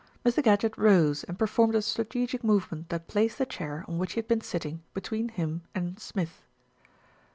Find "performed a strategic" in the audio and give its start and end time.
1.37-2.43